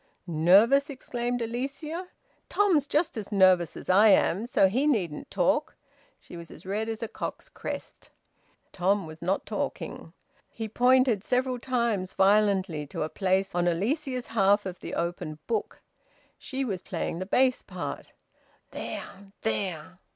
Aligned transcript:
"Nervous!" 0.25 0.89
exclaimed 0.89 1.43
Alicia. 1.43 2.07
"Tom's 2.49 2.87
just 2.87 3.17
as 3.17 3.31
nervous 3.31 3.77
as 3.77 3.87
I 3.87 4.07
am! 4.07 4.47
So 4.47 4.67
he 4.67 4.87
needn't 4.87 5.29
talk." 5.29 5.75
She 6.17 6.35
was 6.35 6.49
as 6.49 6.65
red 6.65 6.89
as 6.89 7.03
a 7.03 7.07
cock's 7.07 7.49
crest. 7.49 8.09
Tom 8.71 9.05
was 9.05 9.21
not 9.21 9.45
talking. 9.45 10.11
He 10.49 10.67
pointed 10.67 11.23
several 11.23 11.59
times 11.59 12.13
violently 12.13 12.87
to 12.87 13.03
a 13.03 13.09
place 13.09 13.53
on 13.53 13.67
Alicia's 13.67 14.25
half 14.25 14.65
of 14.65 14.79
the 14.79 14.95
open 14.95 15.37
book 15.45 15.79
she 16.39 16.65
was 16.65 16.81
playing 16.81 17.19
the 17.19 17.27
bass 17.27 17.61
part. 17.61 18.11
"There! 18.71 19.31
There!" 19.43 19.99